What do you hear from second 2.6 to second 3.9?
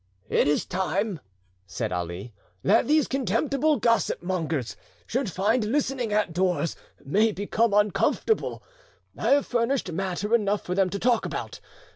"that these contemptible